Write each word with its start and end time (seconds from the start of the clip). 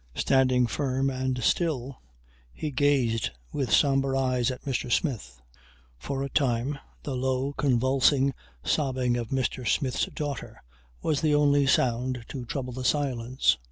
Standing 0.15 0.65
firm 0.65 1.11
and 1.11 1.43
still 1.43 2.01
he 2.51 2.71
gazed 2.71 3.29
with 3.51 3.71
sombre 3.71 4.17
eyes 4.19 4.49
at 4.49 4.63
Mr. 4.63 4.91
Smith. 4.91 5.39
For 5.99 6.23
a 6.23 6.29
time 6.31 6.79
the 7.03 7.15
low 7.15 7.53
convulsive 7.53 8.33
sobbing 8.63 9.15
of 9.15 9.29
Mr. 9.29 9.67
Smith's 9.67 10.05
daughter 10.07 10.59
was 11.03 11.21
the 11.21 11.35
only 11.35 11.67
sound 11.67 12.25
to 12.29 12.45
trouble 12.45 12.73
the 12.73 12.83
silence. 12.83 13.59